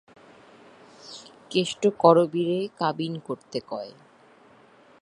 কেষ্ট 1.51 1.81
করবীরে 1.97 2.59
কাবিন 2.77 3.13
করতে 3.19 3.59
কয়। 3.69 3.91